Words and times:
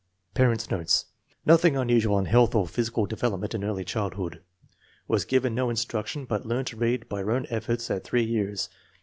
Parents 0.33 0.67
9 0.71 0.79
notes. 0.79 1.05
Nothing 1.45 1.77
unusual 1.77 2.17
in 2.17 2.25
health 2.25 2.55
or 2.55 2.65
physi 2.65 2.91
cal 2.91 3.05
development 3.05 3.53
in 3.53 3.63
early 3.63 3.85
childhood. 3.85 4.41
Was 5.07 5.25
given 5.25 5.53
no 5.53 5.69
in 5.69 5.75
struction, 5.75 6.25
but 6.25 6.43
learned 6.43 6.65
to 6.69 6.75
read 6.77 7.07
by 7.07 7.19
her 7.19 7.29
own 7.29 7.45
efforts 7.51 7.91
at 7.91 8.03
three 8.03 8.23
years. 8.23 8.67